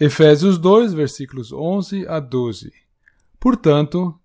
Efésios 0.00 0.58
2, 0.58 0.94
versículos 0.94 1.52
11 1.52 2.06
a 2.06 2.20
12. 2.20 2.72
Portanto, 3.40 4.16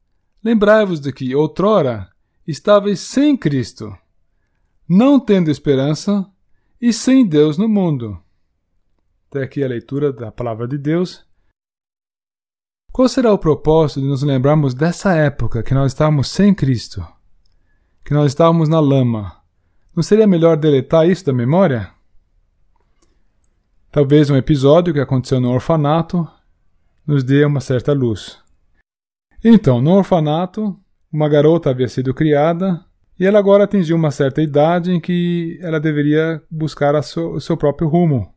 lembrai-vos 0.44 1.00
de 1.00 1.12
que 1.12 1.36
outrora 1.36 2.10
estáveis 2.48 3.00
sem 3.00 3.36
Cristo, 3.36 3.92
não 4.88 5.20
tendo 5.20 5.50
esperança 5.50 6.30
e 6.80 6.94
sem 6.94 7.26
Deus 7.26 7.58
no 7.58 7.68
mundo. 7.68 8.22
Até 9.30 9.42
aqui 9.42 9.64
a 9.64 9.68
leitura 9.68 10.14
da 10.14 10.32
palavra 10.32 10.68
de 10.68 10.78
Deus. 10.78 11.26
Qual 12.92 13.10
será 13.10 13.34
o 13.34 13.40
propósito 13.40 14.02
de 14.02 14.08
nos 14.08 14.22
lembrarmos 14.22 14.76
dessa 14.76 15.16
época 15.16 15.64
que 15.64 15.74
nós 15.74 15.92
estávamos 15.92 16.30
sem 16.30 16.54
Cristo? 16.54 17.04
Que 18.06 18.14
nós 18.14 18.32
estávamos 18.32 18.70
na 18.70 18.80
lama? 18.80 19.42
Não 19.96 20.04
seria 20.04 20.28
melhor 20.28 20.56
deletar 20.58 21.10
isso 21.10 21.26
da 21.26 21.34
memória? 21.34 21.93
Talvez 23.94 24.30
um 24.30 24.36
episódio 24.36 24.94
que 24.94 25.00
aconteceu 25.00 25.40
no 25.40 25.52
orfanato 25.52 26.28
nos 27.08 27.24
dê 27.24 27.46
uma 27.46 27.62
certa 27.62 27.94
luz. 27.94 28.40
Então, 29.42 29.80
no 29.80 29.92
orfanato, 29.92 30.78
uma 31.12 31.30
garota 31.30 31.70
havia 31.70 31.88
sido 31.88 32.14
criada 32.14 32.84
e 33.20 33.26
ela 33.26 33.40
agora 33.40 33.64
atingiu 33.64 33.96
uma 33.96 34.12
certa 34.12 34.42
idade 34.42 34.92
em 34.92 35.00
que 35.00 35.58
ela 35.62 35.80
deveria 35.80 36.42
buscar 36.50 36.96
o 36.96 37.40
seu 37.40 37.56
próprio 37.56 37.88
rumo, 37.88 38.34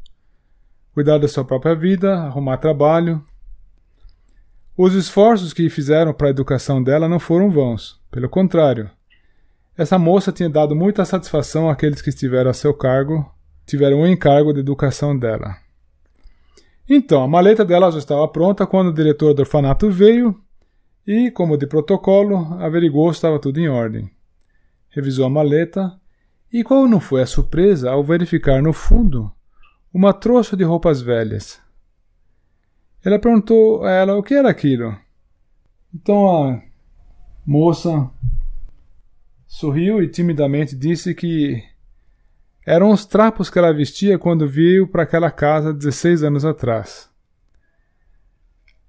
cuidar 0.93 1.19
da 1.19 1.27
sua 1.27 1.45
própria 1.45 1.75
vida, 1.75 2.15
arrumar 2.15 2.59
trabalho 2.59 3.25
os 4.79 4.93
esforços 4.93 5.55
que 5.55 5.71
fizeram 5.71 6.13
para 6.13 6.27
a 6.27 6.31
educação 6.31 6.83
dela 6.83 7.09
não 7.09 7.19
foram 7.19 7.51
vãos. 7.51 7.99
Pelo 8.11 8.29
contrário, 8.29 8.91
essa 9.75 9.99
moça 9.99 10.31
tinha 10.31 10.51
dado 10.51 10.77
muita 10.77 11.03
satisfação 11.07 11.71
àqueles 11.71 12.03
que 12.03 12.11
estiveram 12.11 12.51
a 12.51 12.55
seu 12.55 12.75
cargo, 12.75 13.27
tiveram 13.67 14.01
o 14.01 14.07
encargo 14.07 14.55
de 14.55 14.61
educação 14.61 15.19
dela. 15.19 15.57
Então, 16.89 17.23
a 17.23 17.29
maleta 17.29 17.65
dela 17.65 17.91
já 17.91 17.99
estava 17.99 18.27
pronta 18.29 18.67
quando 18.67 18.89
o 18.89 18.95
diretor 18.95 19.35
do 19.35 19.41
orfanato 19.41 19.91
veio 19.91 20.41
e, 21.07 21.31
como 21.31 21.59
de 21.59 21.67
protocolo, 21.67 22.55
averigou 22.61 23.13
se 23.13 23.19
estava 23.19 23.41
tudo 23.41 23.59
em 23.59 23.69
ordem. 23.69 24.11
Revisou 24.91 25.27
a 25.27 25.31
maleta 25.31 26.01
e 26.53 26.63
qual 26.63 26.87
não 26.87 27.01
foi 27.01 27.23
a 27.23 27.27
surpresa 27.27 27.91
ao 27.91 28.05
verificar 28.05 28.63
no 28.63 28.73
fundo 28.73 29.31
uma 29.93 30.13
trouxa 30.13 30.57
de 30.57 30.63
roupas 30.63 31.01
velhas, 31.01 31.59
ela 33.03 33.19
perguntou 33.19 33.85
a 33.85 33.91
ela 33.91 34.17
o 34.17 34.23
que 34.23 34.35
era 34.35 34.51
aquilo. 34.51 34.95
Então 35.95 36.27
a 36.27 36.63
moça 37.47 38.11
sorriu 39.47 40.03
e 40.03 40.09
timidamente 40.09 40.75
disse 40.77 41.15
que 41.15 41.63
eram 42.67 42.91
os 42.91 43.07
trapos 43.07 43.49
que 43.49 43.61
ela 43.61 43.73
vestia 43.73 44.19
quando 44.19 44.49
veio 44.49 44.89
para 44.89 45.05
aquela 45.05 45.31
casa 45.31 45.73
16 45.73 46.25
anos 46.25 46.45
atrás. 46.45 47.09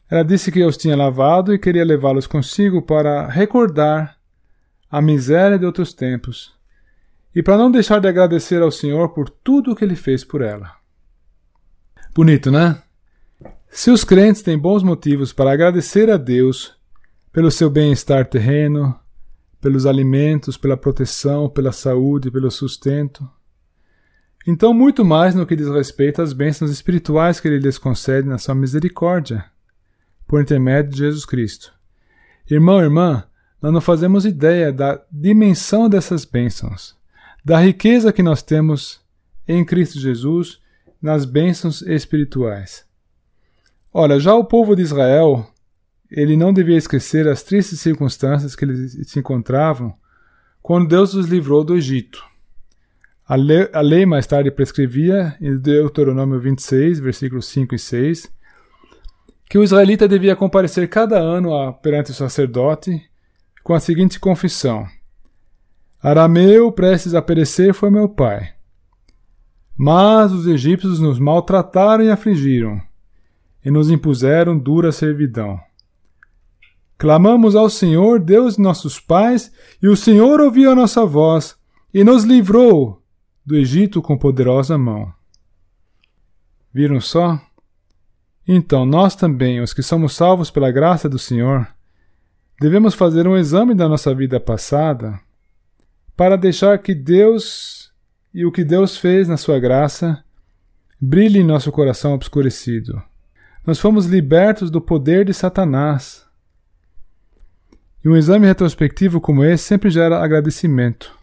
Ela 0.09 0.23
disse 0.23 0.51
que 0.51 0.63
os 0.63 0.75
tinha 0.75 0.95
lavado 0.95 1.53
e 1.53 1.59
queria 1.59 1.85
levá-los 1.85 2.25
consigo 2.25 2.81
para 2.81 3.27
recordar 3.27 4.17
a 4.89 4.99
miséria 4.99 5.59
de 5.59 5.65
outros 5.65 5.93
tempos 5.93 6.55
e 7.35 7.43
para 7.43 7.57
não 7.57 7.69
deixar 7.69 7.99
de 7.99 8.07
agradecer 8.07 8.63
ao 8.63 8.71
Senhor 8.71 9.09
por 9.09 9.29
tudo 9.29 9.71
o 9.71 9.75
que 9.75 9.85
ele 9.85 9.95
fez 9.95 10.23
por 10.23 10.41
ela. 10.41 10.71
Bonito, 12.15 12.49
né? 12.49 12.81
Se 13.69 13.91
os 13.91 14.03
crentes 14.03 14.41
têm 14.41 14.57
bons 14.57 14.81
motivos 14.81 15.31
para 15.31 15.51
agradecer 15.51 16.09
a 16.09 16.17
Deus 16.17 16.75
pelo 17.31 17.51
seu 17.51 17.69
bem-estar 17.69 18.25
terreno, 18.25 18.97
pelos 19.61 19.85
alimentos, 19.85 20.57
pela 20.57 20.77
proteção, 20.77 21.47
pela 21.47 21.71
saúde, 21.71 22.31
pelo 22.31 22.49
sustento, 22.49 23.29
então 24.45 24.73
muito 24.73 25.03
mais 25.03 25.33
no 25.33 25.45
que 25.45 25.55
diz 25.55 25.67
respeito 25.67 26.21
às 26.21 26.33
bênçãos 26.33 26.71
espirituais 26.71 27.39
que 27.39 27.47
ele 27.47 27.59
lhes 27.59 27.77
concede 27.77 28.27
na 28.27 28.37
sua 28.37 28.55
misericórdia, 28.55 29.45
por 30.27 30.41
intermédio 30.41 30.91
de 30.91 30.97
Jesus 30.97 31.25
Cristo. 31.25 31.73
Irmão, 32.49 32.79
irmã, 32.79 33.23
nós 33.61 33.73
não 33.73 33.81
fazemos 33.81 34.25
ideia 34.25 34.71
da 34.71 35.01
dimensão 35.11 35.89
dessas 35.89 36.23
bênçãos, 36.23 36.95
da 37.43 37.59
riqueza 37.59 38.13
que 38.13 38.23
nós 38.23 38.43
temos 38.43 39.01
em 39.47 39.65
Cristo 39.65 39.99
Jesus 39.99 40.59
nas 41.01 41.25
bênçãos 41.25 41.81
espirituais. 41.81 42.85
Olha, 43.93 44.19
já 44.19 44.35
o 44.35 44.45
povo 44.45 44.75
de 44.75 44.81
Israel, 44.81 45.49
ele 46.09 46.37
não 46.37 46.53
devia 46.53 46.77
esquecer 46.77 47.27
as 47.27 47.43
tristes 47.43 47.79
circunstâncias 47.79 48.55
que 48.55 48.63
eles 48.65 49.09
se 49.09 49.19
encontravam 49.19 49.93
quando 50.61 50.87
Deus 50.87 51.13
os 51.13 51.27
livrou 51.27 51.63
do 51.63 51.75
Egito. 51.75 52.23
A 53.29 53.35
lei, 53.35 53.69
a 53.73 53.81
lei 53.81 54.05
mais 54.05 54.25
tarde 54.25 54.49
prescrevia, 54.49 55.35
em 55.41 55.57
Deuteronômio 55.57 56.39
26, 56.39 57.01
versículos 57.01 57.45
5 57.47 57.75
e 57.75 57.79
6, 57.79 58.31
que 59.49 59.57
o 59.57 59.63
israelita 59.63 60.07
devia 60.07 60.33
comparecer 60.33 60.87
cada 60.87 61.19
ano 61.19 61.73
perante 61.81 62.11
o 62.11 62.13
sacerdote 62.13 63.01
com 63.61 63.73
a 63.73 63.81
seguinte 63.81 64.17
confissão: 64.17 64.87
Arameu, 66.01 66.71
prestes 66.71 67.13
a 67.13 67.21
perecer, 67.21 67.73
foi 67.73 67.89
meu 67.89 68.07
pai. 68.07 68.53
Mas 69.77 70.31
os 70.31 70.47
egípcios 70.47 71.01
nos 71.01 71.19
maltrataram 71.19 72.05
e 72.05 72.09
afligiram 72.09 72.81
e 73.63 73.69
nos 73.69 73.91
impuseram 73.91 74.57
dura 74.57 74.93
servidão. 74.93 75.59
Clamamos 76.97 77.57
ao 77.57 77.69
Senhor, 77.69 78.21
Deus 78.21 78.55
de 78.55 78.61
nossos 78.61 79.01
pais, 79.01 79.51
e 79.83 79.89
o 79.89 79.97
Senhor 79.97 80.39
ouviu 80.39 80.71
a 80.71 80.75
nossa 80.75 81.05
voz 81.05 81.57
e 81.93 82.05
nos 82.05 82.23
livrou 82.23 83.03
do 83.47 83.55
Egito 83.55 84.01
com 84.01 84.17
poderosa 84.17 84.77
mão. 84.77 85.13
Viram 86.73 86.99
só? 86.99 87.41
Então, 88.45 88.85
nós 88.85 89.15
também, 89.15 89.61
os 89.61 89.73
que 89.73 89.81
somos 89.81 90.13
salvos 90.13 90.51
pela 90.51 90.69
graça 90.69 91.07
do 91.07 91.17
Senhor, 91.17 91.65
devemos 92.59 92.93
fazer 92.93 93.25
um 93.25 93.37
exame 93.37 93.73
da 93.73 93.87
nossa 93.87 94.13
vida 94.13 94.37
passada 94.37 95.17
para 96.13 96.35
deixar 96.35 96.77
que 96.79 96.93
Deus 96.93 97.89
e 98.33 98.45
o 98.45 98.51
que 98.51 98.65
Deus 98.65 98.97
fez 98.97 99.29
na 99.29 99.37
sua 99.37 99.61
graça 99.61 100.21
brilhe 100.99 101.39
em 101.39 101.45
nosso 101.45 101.71
coração 101.71 102.13
obscurecido. 102.13 103.01
Nós 103.65 103.79
fomos 103.79 104.07
libertos 104.07 104.69
do 104.69 104.81
poder 104.81 105.23
de 105.23 105.33
Satanás. 105.33 106.25
E 108.03 108.09
um 108.09 108.17
exame 108.17 108.45
retrospectivo 108.45 109.21
como 109.21 109.45
esse 109.45 109.63
sempre 109.63 109.89
gera 109.89 110.21
agradecimento. 110.21 111.16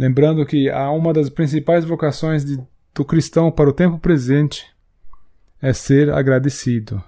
Lembrando 0.00 0.46
que 0.46 0.70
há 0.70 0.90
uma 0.90 1.12
das 1.12 1.28
principais 1.28 1.84
vocações 1.84 2.42
de, 2.42 2.58
do 2.94 3.04
cristão 3.04 3.52
para 3.52 3.68
o 3.68 3.72
tempo 3.72 3.98
presente 3.98 4.66
é 5.60 5.74
ser 5.74 6.10
agradecido. 6.10 7.04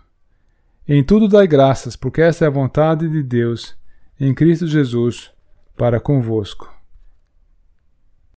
Em 0.86 1.02
tudo 1.02 1.26
dai 1.26 1.46
graças, 1.46 1.96
porque 1.96 2.20
essa 2.20 2.44
é 2.44 2.48
a 2.48 2.50
vontade 2.50 3.08
de 3.08 3.22
Deus 3.22 3.74
em 4.20 4.34
Cristo 4.34 4.66
Jesus 4.66 5.30
para 5.74 5.98
convosco. 5.98 6.70